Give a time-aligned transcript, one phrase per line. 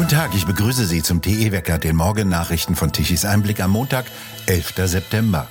[0.00, 4.06] Guten Tag, ich begrüße Sie zum TE-Wecker, den Morgennachrichten von Tichys Einblick am Montag,
[4.46, 4.72] 11.
[4.86, 5.46] September.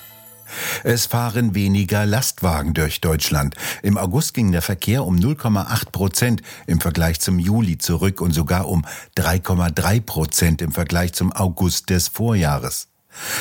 [0.83, 3.53] Es fahren weniger Lastwagen durch Deutschland.
[3.83, 8.67] Im August ging der Verkehr um 0,8 Prozent im Vergleich zum Juli zurück und sogar
[8.67, 8.85] um
[9.17, 12.87] 3,3 Prozent im Vergleich zum August des Vorjahres.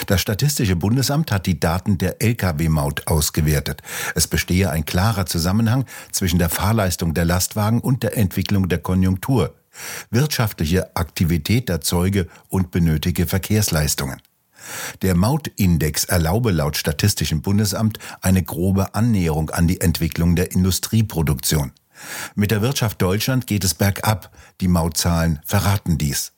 [0.09, 3.81] Das Statistische Bundesamt hat die Daten der Lkw-Maut ausgewertet.
[4.15, 9.55] Es bestehe ein klarer Zusammenhang zwischen der Fahrleistung der Lastwagen und der Entwicklung der Konjunktur.
[10.11, 14.21] Wirtschaftliche Aktivität erzeuge und benötige Verkehrsleistungen.
[15.03, 21.73] Der Mautindex erlaube laut Statistischem Bundesamt eine grobe Annäherung an die Entwicklung der Industrieproduktion.
[22.35, 24.31] Mit der Wirtschaft Deutschland geht es bergab.
[24.61, 26.33] Die Mautzahlen verraten dies.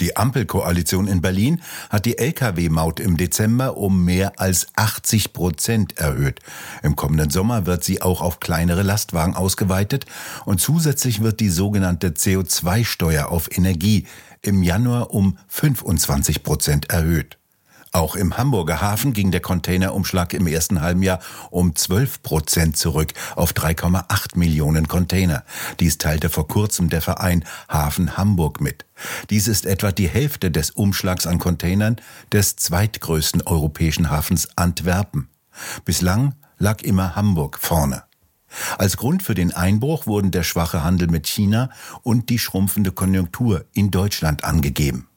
[0.00, 6.40] Die Ampelkoalition in Berlin hat die Lkw-Maut im Dezember um mehr als 80 Prozent erhöht.
[6.82, 10.06] Im kommenden Sommer wird sie auch auf kleinere Lastwagen ausgeweitet
[10.44, 14.06] und zusätzlich wird die sogenannte CO2-Steuer auf Energie
[14.42, 17.38] im Januar um 25 Prozent erhöht.
[17.92, 23.14] Auch im Hamburger Hafen ging der Containerumschlag im ersten halben Jahr um 12 Prozent zurück
[23.34, 25.44] auf 3,8 Millionen Container.
[25.80, 28.84] Dies teilte vor kurzem der Verein Hafen Hamburg mit.
[29.30, 31.96] Dies ist etwa die Hälfte des Umschlags an Containern
[32.32, 35.28] des zweitgrößten europäischen Hafens Antwerpen.
[35.84, 38.04] Bislang lag immer Hamburg vorne.
[38.78, 41.70] Als Grund für den Einbruch wurden der schwache Handel mit China
[42.02, 45.07] und die schrumpfende Konjunktur in Deutschland angegeben.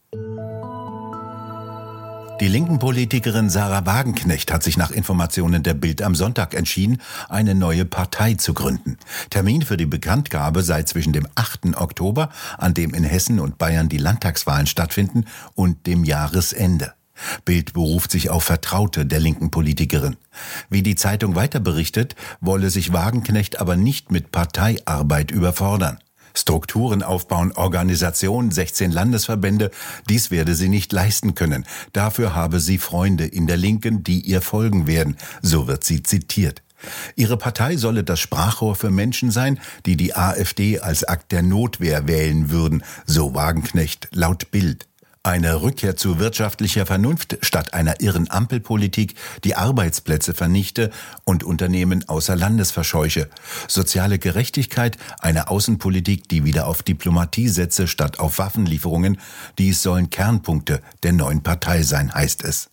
[2.41, 7.53] Die linken Politikerin Sarah Wagenknecht hat sich nach Informationen der Bild am Sonntag entschieden, eine
[7.53, 8.97] neue Partei zu gründen.
[9.29, 11.77] Termin für die Bekanntgabe sei zwischen dem 8.
[11.77, 16.93] Oktober, an dem in Hessen und Bayern die Landtagswahlen stattfinden, und dem Jahresende.
[17.45, 20.17] Bild beruft sich auf Vertraute der linken Politikerin.
[20.67, 25.99] Wie die Zeitung weiter berichtet, wolle sich Wagenknecht aber nicht mit Parteiarbeit überfordern.
[26.33, 29.71] Strukturen aufbauen, Organisationen, 16 Landesverbände,
[30.09, 31.65] dies werde sie nicht leisten können.
[31.93, 36.61] Dafür habe sie Freunde in der Linken, die ihr folgen werden, so wird sie zitiert.
[37.15, 42.07] Ihre Partei solle das Sprachrohr für Menschen sein, die die AfD als Akt der Notwehr
[42.07, 44.87] wählen würden, so Wagenknecht laut Bild.
[45.23, 50.89] Eine Rückkehr zu wirtschaftlicher Vernunft statt einer irren Ampelpolitik, die Arbeitsplätze vernichte
[51.25, 53.29] und Unternehmen außer Landes verscheuche.
[53.67, 59.19] Soziale Gerechtigkeit, eine Außenpolitik, die wieder auf Diplomatie setze statt auf Waffenlieferungen,
[59.59, 62.67] dies sollen Kernpunkte der neuen Partei sein, heißt es.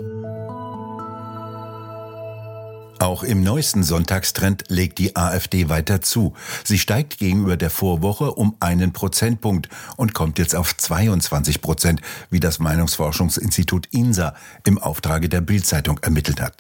[3.01, 6.35] Auch im neuesten Sonntagstrend legt die AfD weiter zu.
[6.65, 12.01] Sie steigt gegenüber der Vorwoche um einen Prozentpunkt und kommt jetzt auf 22 Prozent,
[12.31, 16.57] wie das Meinungsforschungsinstitut INSA im Auftrage der Bildzeitung ermittelt hat.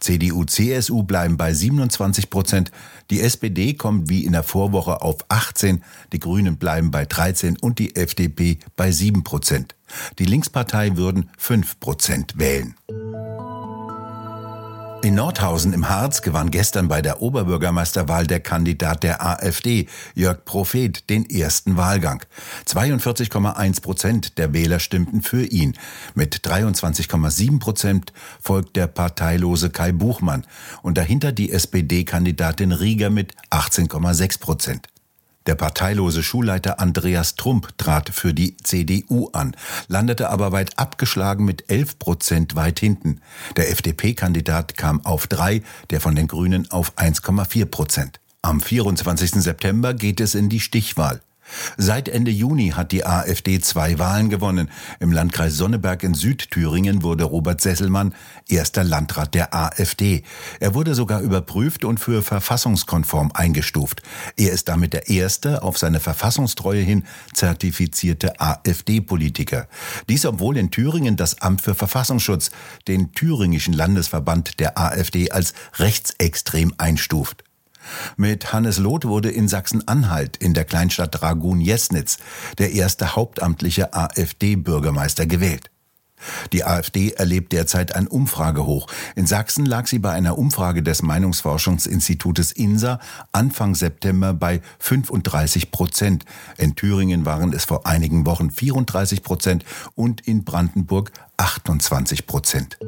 [0.00, 2.72] CDU, CSU bleiben bei 27 Prozent,
[3.10, 5.82] die SPD kommt wie in der Vorwoche auf 18,
[6.12, 9.76] die Grünen bleiben bei 13 und die FDP bei 7 Prozent.
[10.18, 12.74] Die Linkspartei würden 5 Prozent wählen.
[15.02, 21.08] In Nordhausen im Harz gewann gestern bei der Oberbürgermeisterwahl der Kandidat der AfD, Jörg Prophet,
[21.08, 22.22] den ersten Wahlgang.
[22.66, 25.72] 42,1 Prozent der Wähler stimmten für ihn.
[26.14, 28.12] Mit 23,7 Prozent
[28.42, 30.44] folgt der parteilose Kai Buchmann
[30.82, 34.89] und dahinter die SPD-Kandidatin Rieger mit 18,6 Prozent.
[35.46, 39.56] Der parteilose Schulleiter Andreas Trump trat für die CDU an,
[39.88, 43.20] landete aber weit abgeschlagen mit 11 Prozent weit hinten.
[43.56, 48.20] Der FDP-Kandidat kam auf drei, der von den Grünen auf 1,4 Prozent.
[48.42, 49.32] Am 24.
[49.42, 51.20] September geht es in die Stichwahl.
[51.76, 54.70] Seit Ende Juni hat die AfD zwei Wahlen gewonnen.
[54.98, 58.14] Im Landkreis Sonneberg in Südthüringen wurde Robert Sesselmann
[58.48, 60.22] erster Landrat der AfD.
[60.60, 64.02] Er wurde sogar überprüft und für verfassungskonform eingestuft.
[64.36, 69.68] Er ist damit der erste auf seine Verfassungstreue hin zertifizierte AfD-Politiker.
[70.08, 72.50] Dies obwohl in Thüringen das Amt für Verfassungsschutz
[72.88, 77.44] den thüringischen Landesverband der AfD als rechtsextrem einstuft.
[78.16, 82.18] Mit Hannes Loth wurde in Sachsen-Anhalt in der Kleinstadt Dragun-Jesnitz
[82.58, 85.70] der erste hauptamtliche AfD-Bürgermeister gewählt.
[86.52, 88.86] Die AfD erlebt derzeit ein Umfragehoch.
[89.16, 93.00] In Sachsen lag sie bei einer Umfrage des Meinungsforschungsinstitutes INSA
[93.32, 96.24] Anfang September bei 35 Prozent.
[96.58, 99.64] In Thüringen waren es vor einigen Wochen 34 Prozent
[99.94, 102.78] und in Brandenburg 28 Prozent.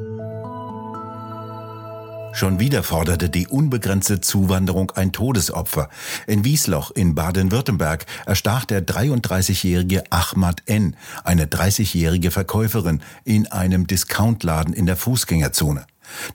[2.35, 5.89] Schon wieder forderte die unbegrenzte Zuwanderung ein Todesopfer.
[6.25, 14.73] In Wiesloch in Baden-Württemberg erstach der 33-jährige Ahmad N., eine 30-jährige Verkäuferin, in einem Discountladen
[14.73, 15.85] in der Fußgängerzone.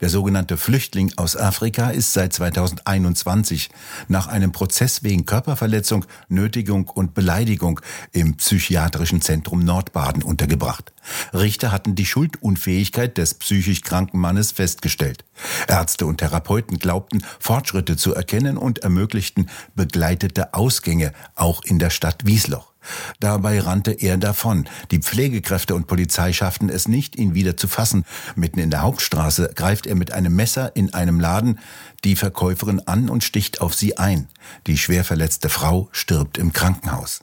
[0.01, 3.71] Der sogenannte Flüchtling aus Afrika ist seit 2021
[4.09, 7.81] nach einem Prozess wegen Körperverletzung, Nötigung und Beleidigung
[8.13, 10.93] im psychiatrischen Zentrum Nordbaden untergebracht.
[11.33, 15.25] Richter hatten die Schuldunfähigkeit des psychisch kranken Mannes festgestellt.
[15.67, 22.27] Ärzte und Therapeuten glaubten, Fortschritte zu erkennen und ermöglichten begleitete Ausgänge auch in der Stadt
[22.27, 22.73] Wiesloch.
[23.21, 24.69] Dabei rannte er davon.
[24.91, 28.05] Die Pflegekräfte und Polizei schafften es nicht, ihn wieder zu fassen.
[28.37, 31.59] Mitten in der Hauptstraße greift er mit einem Messer in einem Laden
[32.05, 34.29] die Verkäuferin an und sticht auf sie ein.
[34.67, 37.21] Die schwer verletzte Frau stirbt im Krankenhaus.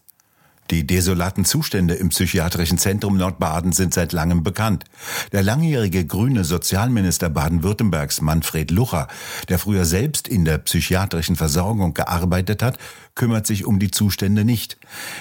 [0.72, 4.86] Die desolaten Zustände im psychiatrischen Zentrum Nordbaden sind seit langem bekannt.
[5.32, 9.08] Der langjährige grüne Sozialminister Baden-Württembergs Manfred Lucher,
[9.48, 12.80] der früher selbst in der psychiatrischen Versorgung gearbeitet hat,
[13.16, 14.78] kümmert sich um die Zustände nicht.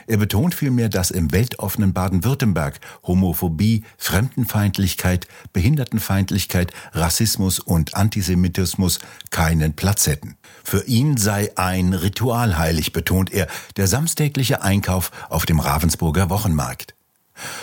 [0.06, 8.98] Er betont vielmehr, dass im weltoffenen Baden-Württemberg Homophobie, Fremdenfeindlichkeit, Behindertenfeindlichkeit, Rassismus und Antisemitismus
[9.30, 10.36] keinen Platz hätten.
[10.64, 13.46] Für ihn sei ein Ritual heilig, betont er,
[13.76, 16.94] der samstägliche Einkauf auf dem Ravensburger Wochenmarkt.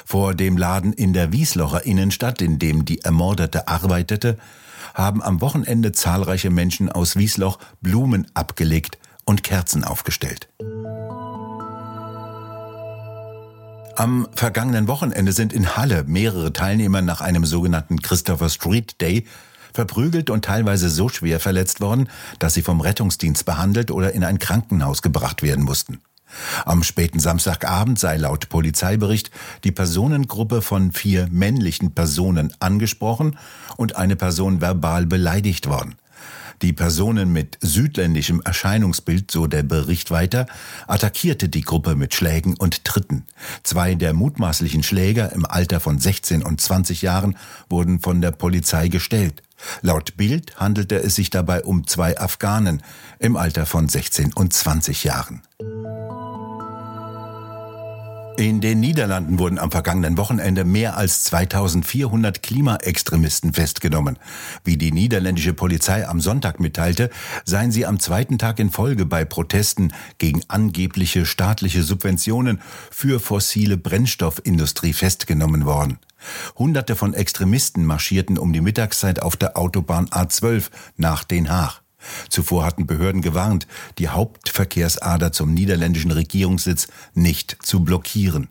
[0.05, 4.37] Vor dem Laden in der Wieslocher Innenstadt, in dem die Ermordete arbeitete,
[4.93, 10.49] haben am Wochenende zahlreiche Menschen aus Wiesloch Blumen abgelegt und Kerzen aufgestellt.
[13.95, 19.25] Am vergangenen Wochenende sind in Halle mehrere Teilnehmer nach einem sogenannten Christopher Street Day
[19.73, 22.09] verprügelt und teilweise so schwer verletzt worden,
[22.39, 26.01] dass sie vom Rettungsdienst behandelt oder in ein Krankenhaus gebracht werden mussten.
[26.65, 29.31] Am späten Samstagabend sei laut Polizeibericht
[29.63, 33.37] die Personengruppe von vier männlichen Personen angesprochen
[33.77, 35.95] und eine Person verbal beleidigt worden.
[36.61, 40.45] Die Personen mit südländischem Erscheinungsbild, so der Bericht weiter,
[40.87, 43.25] attackierte die Gruppe mit Schlägen und Tritten.
[43.63, 47.35] Zwei der mutmaßlichen Schläger im Alter von 16 und 20 Jahren
[47.67, 49.41] wurden von der Polizei gestellt.
[49.81, 52.83] Laut Bild handelte es sich dabei um zwei Afghanen
[53.17, 55.41] im Alter von 16 und 20 Jahren.
[58.41, 64.17] In den Niederlanden wurden am vergangenen Wochenende mehr als 2400 Klimaextremisten festgenommen.
[64.63, 67.11] Wie die niederländische Polizei am Sonntag mitteilte,
[67.45, 73.77] seien sie am zweiten Tag in Folge bei Protesten gegen angebliche staatliche Subventionen für fossile
[73.77, 75.99] Brennstoffindustrie festgenommen worden.
[76.57, 81.80] Hunderte von Extremisten marschierten um die Mittagszeit auf der Autobahn A12 nach Den Haag.
[82.29, 83.67] Zuvor hatten Behörden gewarnt,
[83.97, 88.49] die Hauptverkehrsader zum niederländischen Regierungssitz nicht zu blockieren.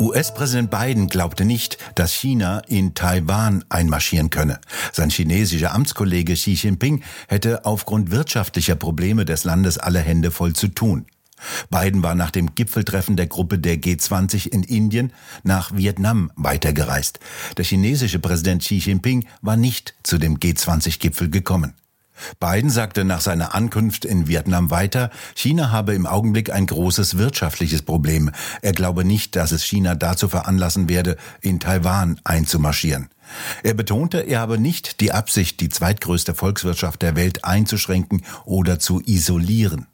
[0.00, 4.60] US-Präsident Biden glaubte nicht, dass China in Taiwan einmarschieren könne.
[4.92, 10.68] Sein chinesischer Amtskollege Xi Jinping hätte aufgrund wirtschaftlicher Probleme des Landes alle Hände voll zu
[10.68, 11.06] tun.
[11.70, 15.12] Biden war nach dem Gipfeltreffen der Gruppe der G20 in Indien
[15.42, 17.20] nach Vietnam weitergereist.
[17.56, 21.74] Der chinesische Präsident Xi Jinping war nicht zu dem G20-Gipfel gekommen.
[22.40, 27.82] Biden sagte nach seiner Ankunft in Vietnam weiter, China habe im Augenblick ein großes wirtschaftliches
[27.82, 28.30] Problem.
[28.62, 33.08] Er glaube nicht, dass es China dazu veranlassen werde, in Taiwan einzumarschieren.
[33.62, 39.00] Er betonte, er habe nicht die Absicht, die zweitgrößte Volkswirtschaft der Welt einzuschränken oder zu
[39.04, 39.86] isolieren.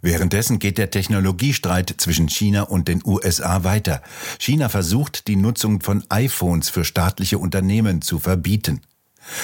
[0.00, 4.02] Währenddessen geht der Technologiestreit zwischen China und den USA weiter.
[4.38, 8.80] China versucht, die Nutzung von iPhones für staatliche Unternehmen zu verbieten.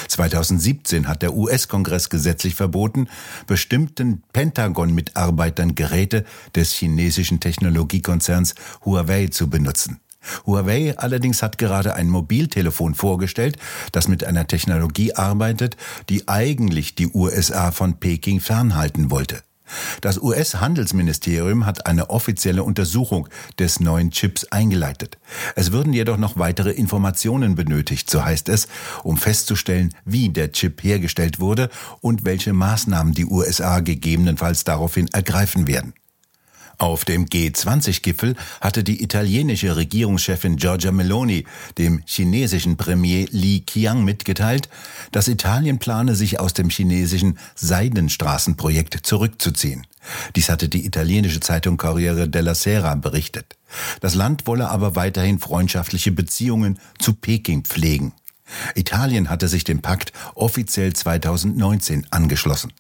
[0.08, 3.08] 2017 hat der US-Kongress gesetzlich verboten,
[3.46, 6.24] bestimmten Pentagon-Mitarbeitern Geräte
[6.54, 10.00] des chinesischen Technologiekonzerns Huawei zu benutzen.
[10.46, 13.58] Huawei allerdings hat gerade ein Mobiltelefon vorgestellt,
[13.92, 15.76] das mit einer Technologie arbeitet,
[16.08, 19.42] die eigentlich die USA von Peking fernhalten wollte.
[20.00, 23.28] Das US-Handelsministerium hat eine offizielle Untersuchung
[23.58, 25.18] des neuen Chips eingeleitet.
[25.56, 28.68] Es würden jedoch noch weitere Informationen benötigt, so heißt es,
[29.02, 35.66] um festzustellen, wie der Chip hergestellt wurde und welche Maßnahmen die USA gegebenenfalls daraufhin ergreifen
[35.66, 35.94] werden.
[36.78, 41.44] Auf dem G20-Gipfel hatte die italienische Regierungschefin Giorgia Meloni
[41.78, 44.68] dem chinesischen Premier Li Qiang mitgeteilt,
[45.12, 49.86] dass Italien plane, sich aus dem chinesischen Seidenstraßenprojekt zurückzuziehen.
[50.36, 53.56] Dies hatte die italienische Zeitung Corriere della Sera berichtet.
[54.00, 58.12] Das Land wolle aber weiterhin freundschaftliche Beziehungen zu Peking pflegen.
[58.74, 62.72] Italien hatte sich dem Pakt offiziell 2019 angeschlossen.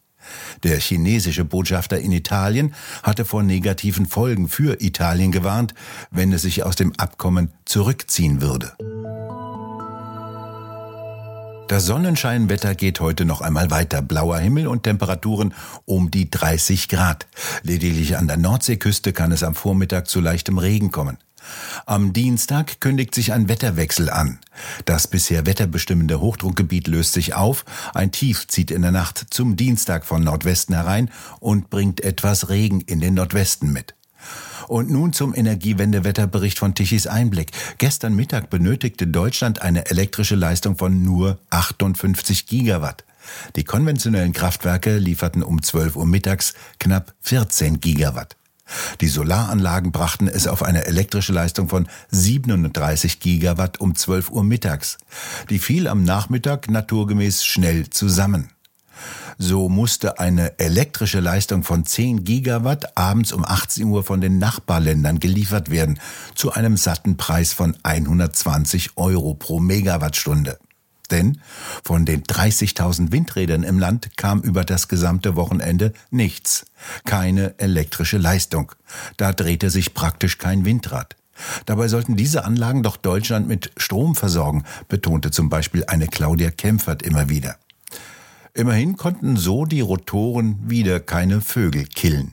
[0.62, 5.74] Der chinesische Botschafter in Italien hatte vor negativen Folgen für Italien gewarnt,
[6.10, 8.72] wenn es sich aus dem Abkommen zurückziehen würde.
[11.68, 14.02] Das Sonnenscheinwetter geht heute noch einmal weiter.
[14.02, 15.54] Blauer Himmel und Temperaturen
[15.86, 17.26] um die 30 Grad.
[17.62, 21.16] Lediglich an der Nordseeküste kann es am Vormittag zu leichtem Regen kommen.
[21.86, 24.38] Am Dienstag kündigt sich ein Wetterwechsel an.
[24.84, 30.04] Das bisher wetterbestimmende Hochdruckgebiet löst sich auf, ein Tief zieht in der Nacht zum Dienstag
[30.06, 31.10] von Nordwesten herein
[31.40, 33.94] und bringt etwas Regen in den Nordwesten mit.
[34.68, 37.50] Und nun zum Energiewendewetterbericht von Tichys Einblick.
[37.78, 43.04] Gestern Mittag benötigte Deutschland eine elektrische Leistung von nur 58 Gigawatt.
[43.56, 48.36] Die konventionellen Kraftwerke lieferten um 12 Uhr mittags knapp 14 Gigawatt.
[49.00, 54.98] Die Solaranlagen brachten es auf eine elektrische Leistung von 37 Gigawatt um 12 Uhr mittags.
[55.50, 58.50] Die fiel am Nachmittag naturgemäß schnell zusammen.
[59.38, 65.18] So musste eine elektrische Leistung von 10 Gigawatt abends um 18 Uhr von den Nachbarländern
[65.18, 65.98] geliefert werden,
[66.34, 70.58] zu einem satten Preis von 120 Euro pro Megawattstunde.
[71.14, 71.40] Denn
[71.84, 76.66] von den 30.000 Windrädern im Land kam über das gesamte Wochenende nichts.
[77.04, 78.72] Keine elektrische Leistung.
[79.16, 81.14] Da drehte sich praktisch kein Windrad.
[81.66, 87.04] Dabei sollten diese Anlagen doch Deutschland mit Strom versorgen, betonte zum Beispiel eine Claudia Kempfert
[87.04, 87.58] immer wieder.
[88.52, 92.32] Immerhin konnten so die Rotoren wieder keine Vögel killen.